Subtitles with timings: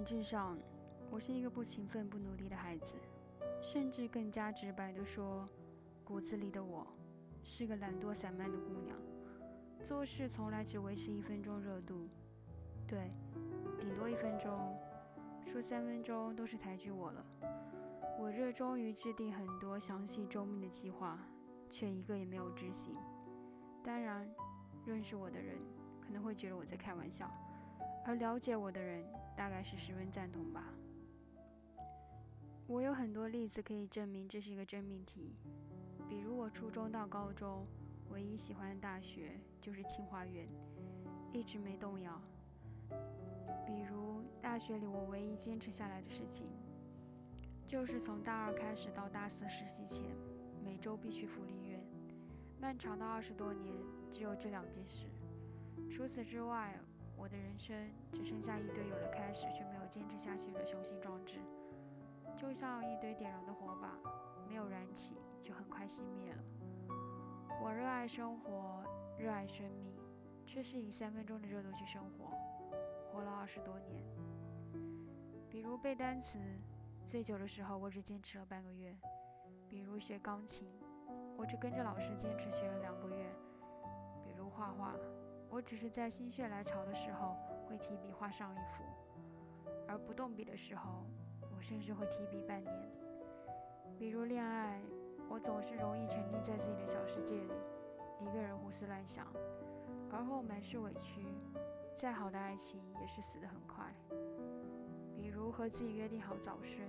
[0.00, 0.56] 本质上，
[1.10, 2.94] 我是一个不勤奋、不努力的孩子，
[3.60, 5.46] 甚至更加直白地说，
[6.02, 6.86] 骨子里的我
[7.44, 8.96] 是个懒惰散漫的姑娘，
[9.84, 12.08] 做事从来只维持一分钟热度，
[12.86, 13.10] 对，
[13.78, 14.74] 顶多一分钟，
[15.44, 17.22] 说三分钟都是抬举我了。
[18.18, 21.18] 我热衷于制定很多详细周密的计划，
[21.68, 22.96] 却一个也没有执行。
[23.84, 24.26] 当然，
[24.86, 25.58] 认识我的人
[26.00, 27.30] 可能会觉得我在开玩笑。
[28.04, 29.04] 而了解我的人，
[29.36, 30.64] 大概是十分赞同吧。
[32.66, 35.34] 我有很多例子可以证明这是一个真命题，
[36.08, 37.66] 比如我初中到高中
[38.10, 40.48] 唯一喜欢的大学就是清华园，
[41.32, 42.20] 一直没动摇。
[43.66, 46.46] 比如大学里我唯一坚持下来的事情，
[47.66, 50.04] 就是从大二开始到大四实习前，
[50.64, 51.80] 每周必去福利院。
[52.60, 53.74] 漫长的二十多年，
[54.12, 55.06] 只有这两件事。
[55.90, 56.78] 除此之外。
[57.20, 57.76] 我的人生
[58.14, 61.38] 只剩下一堆有了开始却没有坚持下去的雄心壮志，
[62.34, 63.92] 就像一堆点燃的火把，
[64.48, 66.42] 没有燃起就很快熄灭了。
[67.62, 68.82] 我热爱生活，
[69.18, 69.94] 热爱生命，
[70.46, 72.30] 却是以三分钟的热度去生活，
[73.12, 74.02] 活了二十多年。
[75.50, 76.38] 比如背单词，
[77.04, 78.94] 最久的时候我只坚持了半个月；
[79.68, 80.72] 比如学钢琴，
[81.36, 83.26] 我只跟着老师坚持学了两个月；
[84.24, 84.94] 比如画画。
[85.50, 88.84] 我只是在心血来潮的时候会提笔画上一幅，
[89.88, 91.04] 而不动笔的时候，
[91.56, 92.90] 我甚至会提笔半年。
[93.98, 94.80] 比如恋爱，
[95.28, 97.52] 我总是容易沉溺在自己的小世界里，
[98.20, 99.26] 一个人胡思乱想，
[100.10, 101.26] 而后满是委屈。
[101.96, 103.92] 再好的爱情也是死得很快。
[105.14, 106.88] 比如和自己约定好早睡，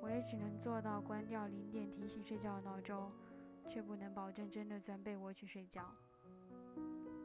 [0.00, 3.12] 我也只能做到关掉零点提醒睡觉的闹钟，
[3.68, 5.94] 却不能保证真的钻被窝去睡觉。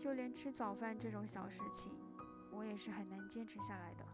[0.06, 1.92] 就连吃早饭这种小事情，
[2.52, 4.06] 我也是很难坚持下来的。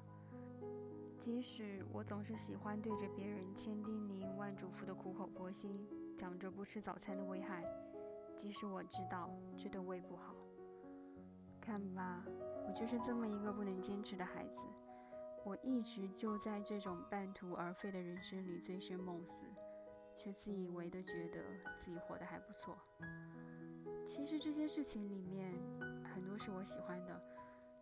[1.18, 5.85] 即使我总是喜欢对着别人千叮咛万嘱咐的苦口婆心
[6.16, 7.66] 讲着不吃早餐的危害，
[8.38, 10.34] 即使我知道这对胃不好。
[11.59, 12.23] 看吧，
[12.66, 14.62] 我就是这么一个不能坚持的孩子。
[15.44, 19.46] 我一直就在这种半途而废的人生里醉生梦死，
[20.22, 21.40] 却自以为的觉得
[21.80, 22.78] 自己活得还不错。
[24.06, 25.52] 其实这些事情里面
[26.14, 27.20] 很多是我喜欢的，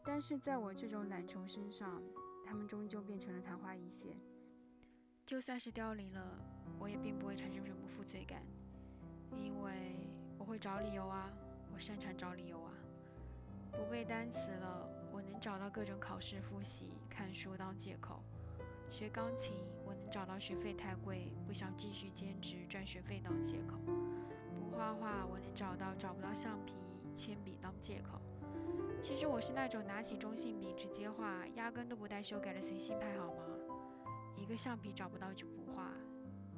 [0.06, 2.02] 但是在我这种懒虫身上，
[2.46, 4.16] 他们终究变成了昙花一现。
[5.26, 6.40] 就算是凋零了，
[6.80, 8.42] 我也并不会产生什么负罪感，
[9.36, 10.08] 因为
[10.38, 11.30] 我会找理由啊，
[11.74, 12.72] 我擅长找理由啊。
[13.74, 18.24] 不背单词了，我能找到各种考试复习、看书当借口；
[18.90, 19.54] 学钢琴，
[19.86, 23.78] 我能找到学费太贵，不想继续兼职赚学费当借口。
[24.56, 26.74] 不画画，我能找到找不到橡皮、
[27.16, 28.20] 铅笔当借口。
[29.02, 33.44] 其实我是那种拿起中性笔直接画，压根都不带修改的随性派，好吗？
[34.36, 35.92] 一个橡皮找不到就不画，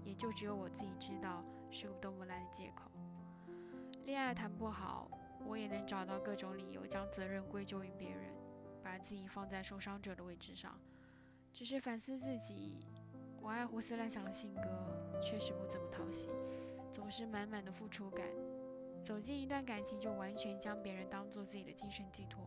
[0.03, 2.90] 也就只有我自己知道是个多么烂的借口。
[4.06, 5.12] 恋爱谈不好，
[5.46, 8.34] 我也能找到各种理由将责任归咎于别人，
[8.81, 10.80] 把自己放在受伤者的位置上。
[11.53, 12.79] 只是反思自己，
[13.41, 14.62] 我爱胡思乱想的性格
[15.22, 16.29] 确实不怎么讨喜。
[16.91, 18.25] 总是满满的付出感，
[19.03, 22.41] 走进一段感情就完全将别人当做自己的精神寄托，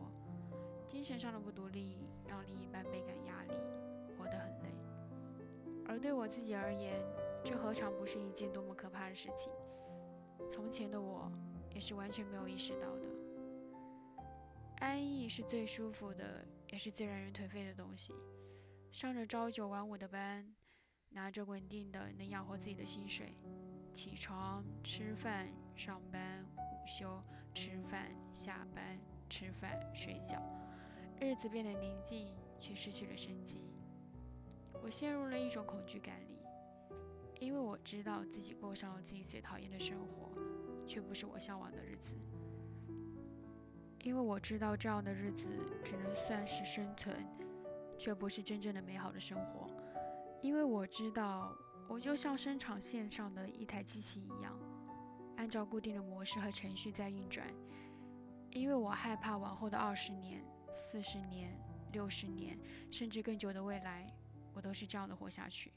[0.87, 3.53] 精神上的不独立让另一半倍感压力，
[4.17, 4.69] 活得很累。
[5.87, 6.99] 而对我自己而言，
[7.43, 9.51] 这何尝不是一件多么可怕的事情？
[10.51, 11.31] 从前的我
[11.73, 13.05] 也是完全没有意识到的。
[14.79, 18.13] 安逸是最舒服的，也是最让人颓废的东西。
[18.95, 20.55] 上着朝九晚五的班，
[21.09, 23.37] 拿着稳定的能养活自己的薪水。
[23.93, 27.21] 起床、吃饭、上班、午休、
[27.53, 28.97] 吃饭、下班、
[29.29, 30.41] 吃饭、睡觉，
[31.19, 33.69] 日子变得宁静，却失去了生机。
[34.81, 36.39] 我陷入了一种恐惧感里，
[37.41, 40.31] 因为我知道自己过上了自己最讨厌的生活，
[40.87, 42.13] 却不是我向往的日子。
[44.05, 45.45] 因为我知道这样的日子
[45.83, 47.13] 只能算是生存，
[47.97, 49.69] 却不是真正的美好的生活。
[50.41, 51.55] 因为我知道。
[51.87, 54.57] 我就像生产线上的一台机器一样，
[55.37, 57.45] 按照固定的模式和程序在运转。
[58.49, 60.43] 因为我害怕往后的二十年、
[60.73, 61.55] 四十年、
[61.91, 62.57] 六十年，
[62.91, 64.11] 甚至更久的未来，
[64.51, 65.71] 我都是这样的活下去，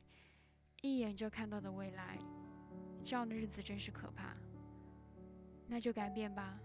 [0.80, 2.18] 一眼就看到的未来，
[3.04, 4.34] 这样的日子真是可怕。
[5.66, 6.58] 那就改变吧，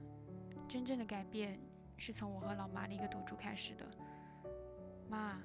[0.69, 1.59] 真正的改变
[1.97, 3.85] 是从我和老妈的一个赌注开始的。
[5.13, 5.37] 妈，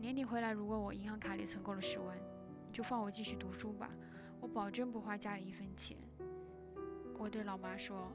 [0.00, 2.18] 年底回来，如果我银行卡里存够了十万。
[2.66, 3.88] 你就放我继续读书吧，
[4.40, 5.96] 我保证不花家里一分钱。
[7.16, 8.10] 我对老妈说，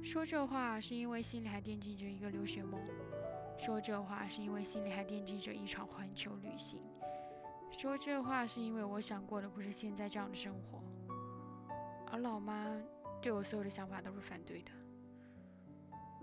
[0.00, 2.80] 说这话是因为心里还惦记着一个留学梦。
[3.58, 6.80] 说这话是因为心里还惦记着一场环球旅行。
[7.72, 10.80] 说这话是因为我想过的不是现在这样的生活。
[12.12, 12.70] 而老妈
[13.20, 14.70] 对我所有的想法都是反对的。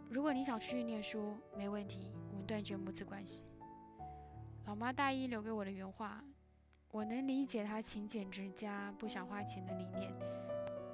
[0.09, 3.48] 如果你想出去念书，没问题，我们断绝母子关系。
[4.69, 6.23] 老妈大一留给我的原话，
[6.91, 10.13] 我能理解她勤俭持家、不想花钱的理念，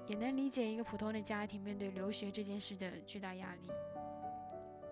[0.07, 3.69] 也能理解一个普通的家庭面对留学这件事的巨大压力。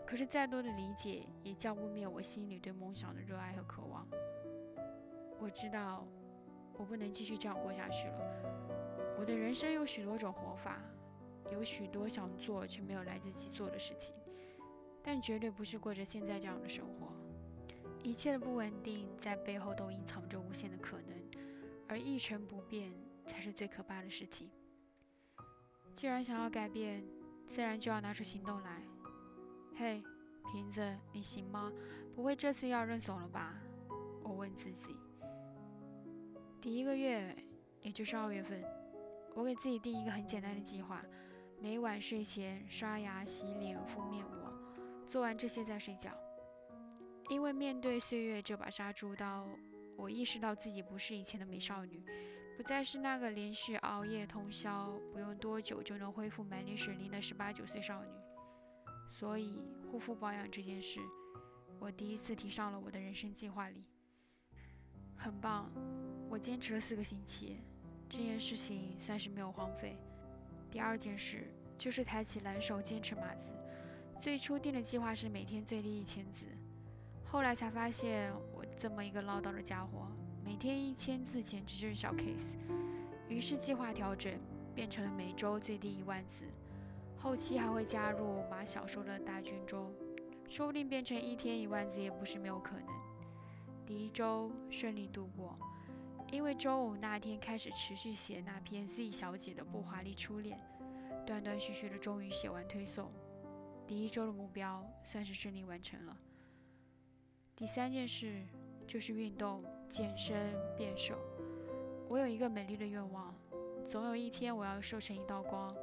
[0.06, 4.06] 可是再多的理解，也浇不灭我心里对梦想的热爱和渴望。
[5.40, 6.06] 我知道，
[6.74, 9.16] 我不能继续这样过下去了。
[9.18, 10.82] 我的人生有许多种活法，
[11.54, 14.14] 有许多想做却没有来得及做的事情，
[15.02, 17.14] 但绝对不是过着现在这样的生活。
[18.04, 21.18] 一切的不稳定在背后都隐藏着无限的可能，
[21.88, 22.94] 而一成不变
[23.26, 24.52] 才是最可怕的事情。
[25.96, 27.02] 既然想要改变，
[27.50, 28.82] 自然就要拿出行动来。
[29.78, 30.04] 嘿，
[30.52, 31.72] 瓶子，你行吗？
[32.14, 33.56] 不会这次要认怂了吧？
[34.22, 34.98] 我问自己。
[36.62, 37.36] 第一个月，
[37.82, 38.62] 也就是二月份，
[39.34, 41.02] 我给自己定一个很简单的计划：
[41.58, 44.54] 每晚睡前刷牙、洗脸、敷面膜，
[45.10, 46.12] 做完这些再睡觉。
[47.30, 49.48] 因为面对岁月这把杀猪刀，
[49.96, 52.04] 我意识到自己不是以前的美少女，
[52.58, 58.10] 不再是那个连续熬夜通宵，不用多久就能恢复满脸水灵的十八九岁少女。
[59.10, 59.54] 所以，
[59.90, 61.00] 护肤保养这件事，
[61.80, 63.84] 我第一次提上了我的人生计划里。
[65.16, 65.72] 很棒，
[66.30, 67.58] 我坚持了四个星期，
[68.10, 69.96] 这件事情算是没有荒废。
[70.70, 71.48] 第二件事
[71.78, 73.52] 就是抬起蓝手坚持码字，
[74.20, 76.46] 最初定的计划是每天最低一千字。
[77.34, 80.06] 后来才发现，我这么一个唠叨的家伙，
[80.46, 82.46] 每天一千字简直就是小 case。
[83.28, 84.32] 于是计划调整，
[84.76, 86.46] 变成了每周最低一万字。
[87.18, 89.92] 后期还会加入马小说的大卷轴，
[90.48, 92.86] 说不定变成一天一万字也不是没有可能。
[93.84, 95.58] 第一周顺利度过，
[96.32, 100.60] 因为周五那天开始持续写那篇 Z 小姐的不华丽初恋，
[101.26, 103.12] 断断续续的终于写完推送。
[103.88, 106.16] 第一周的目标算是顺利完成了。
[107.56, 108.42] 第三件事
[108.88, 111.16] 就是运动、健身、变瘦。
[112.10, 113.34] 我有一个美丽的愿望，
[113.88, 115.76] 总有一天我要瘦成一道光。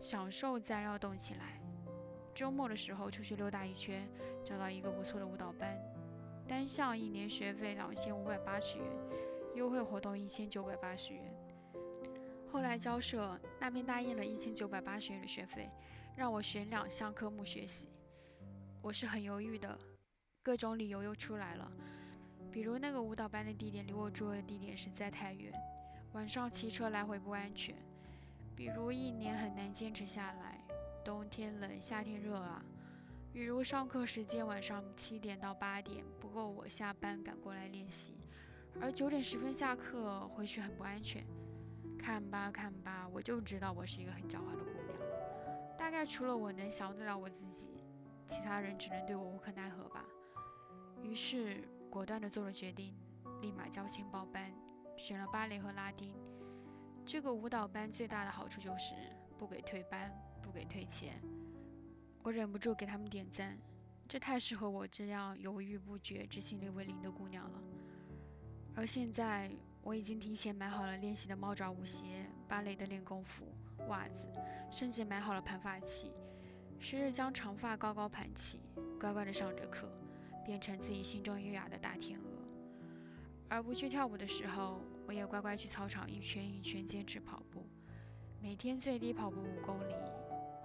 [0.00, 1.60] 想瘦自然要动起来。
[2.34, 4.08] 周末的时候出去溜达一圈，
[4.44, 5.76] 找到一个不错的舞蹈班，
[6.48, 8.86] 单项一年学费两千五百八十元，
[9.54, 11.22] 优惠活动一千九百八十元。
[12.50, 15.68] 后来交涉那边答应了一千九百八十元的学费，
[16.16, 17.88] 让我选两项科目学习。
[18.80, 19.78] 我是很犹豫的。
[20.44, 21.70] 各种理由又出来了，
[22.50, 25.52] 比如那个舞蹈班的地点离我住的地点实在太远，
[26.14, 27.76] 晚上骑车来回不安全；
[28.56, 30.60] 比如一年很难坚持下来，
[31.04, 32.60] 冬天冷，夏天热啊；
[33.32, 38.16] 比如上课时间晚上七点到八点不够我下班赶过来练习，
[38.80, 41.24] 而九点十分下课回去很不安全。
[41.96, 44.98] 看吧看吧，我就知道我是一个很狡猾的姑娘，
[45.78, 47.84] 大概除了我能想得了我自己，
[48.26, 50.04] 其他人只能对我无可奈何吧。
[51.02, 52.94] 于是果断地做了决定，
[53.40, 54.50] 立马交钱报班，
[54.96, 56.14] 选了芭蕾和拉丁。
[57.04, 58.94] 这个舞蹈班最大的好处就是
[59.36, 60.10] 不给退班，
[60.40, 61.20] 不给退钱。
[62.22, 63.58] 我忍不住给他们点赞，
[64.08, 67.60] 这太适合我这样犹豫不决、执行力为零的姑娘了。
[68.74, 69.50] 而现在
[69.82, 73.44] 我已经提前买好了练习的猫爪舞鞋、芭蕾的练功服、
[73.88, 74.14] 袜子，
[74.70, 76.12] 甚至买好了盘发器，
[76.78, 78.60] 时日将长发高高盘起，
[79.00, 79.90] 乖乖地上着课。
[80.44, 82.26] 变成自己心中优雅的大天鹅，
[83.48, 87.66] 而不去跳舞的时候，我也乖乖去操场一圈一圈坚持跑步，
[88.40, 89.94] 每天最低跑步五公里，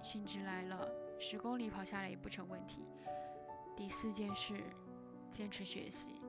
[0.02, 2.82] 兴致来了，十公里跑下来也不成问题。
[3.76, 4.60] 第四件事，
[5.32, 6.20] 坚持学习，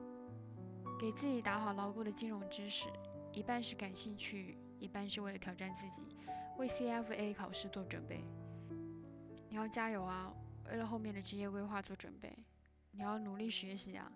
[1.00, 2.86] 给自己打好牢固的金融知识，
[3.32, 6.16] 一半是感兴趣，一半是为了挑战自己，
[6.56, 8.22] 为 CFA 考试做准备。
[9.48, 10.32] 你要加油啊，
[10.70, 12.32] 为了后面的职业规划做准备。
[12.92, 14.10] 你要努力学习啊！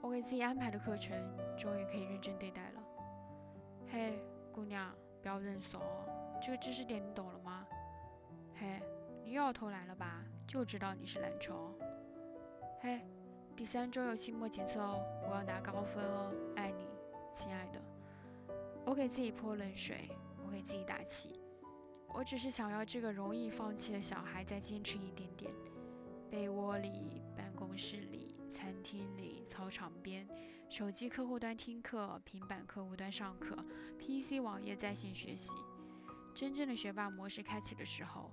[0.00, 1.16] 我给自己安排的课程，
[1.56, 2.82] 终于可以认真对待了。
[3.90, 4.18] 嘿，
[4.52, 5.80] 姑娘，不要认怂，
[6.40, 7.66] 这个知识点你懂了吗？
[8.54, 8.80] 嘿，
[9.24, 10.24] 你又要偷懒了吧？
[10.46, 11.74] 就知道你是懒虫。
[12.80, 13.00] 嘿，
[13.54, 16.86] 第三周有期末检测哦，我要拿高分哦，爱你，
[17.36, 17.80] 亲爱的。
[18.86, 20.08] 我给自己泼冷水，
[20.44, 21.38] 我给自己打气，
[22.14, 25.52] 我只是想要这个容易放弃的小孩再坚持一点点。
[26.30, 27.22] 被窝里。
[27.58, 30.24] 公室里、餐厅里、操场边，
[30.68, 33.56] 手机客户端听课，平板客户端上课
[33.98, 35.50] ，PC 网页在线学习。
[36.36, 38.30] 真正的学霸模式开启的时候，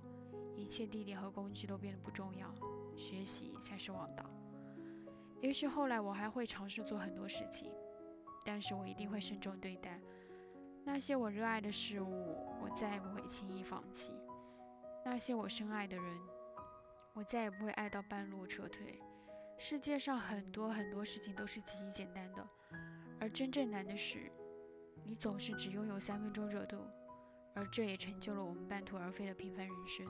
[0.54, 2.54] 一切地点和工具都变得不重要，
[2.96, 4.24] 学习才是王道。
[5.40, 7.72] 也许后来我还会尝试做很多事情，
[8.44, 10.00] 但是我一定会慎重对待
[10.84, 14.12] 那些我热爱的事物，我再也不会轻易放弃。
[15.04, 16.16] 那些我深爱的人，
[17.12, 19.00] 我再也不会爱到半路撤退。
[19.58, 22.46] 世界上很多很多事情都是极其简单的，
[23.18, 24.30] 而真正难的是，
[25.02, 26.76] 你总是只拥有三分钟热度，
[27.54, 30.06] 而这也成就了我们半途而废的平凡人生。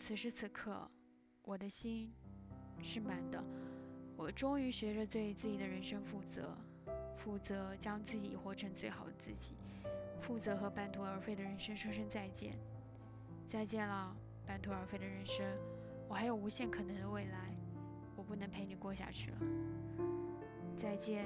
[0.00, 0.88] 此时此刻，
[1.42, 2.14] 我的心
[2.80, 3.42] 是满的，
[4.16, 6.56] 我终于学着对自己的人生负责，
[7.16, 9.56] 负责将自己活成最好的自己，
[10.20, 12.56] 负责和半途而废的人生说声再见。
[13.50, 14.16] 再见了，
[14.46, 15.44] 半途而废的人生，
[16.08, 17.53] 我还有无限可能的未来，
[18.34, 19.36] 不能陪你过下去了。
[20.82, 21.24] 再见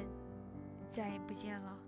[0.93, 1.79] 再也不见了。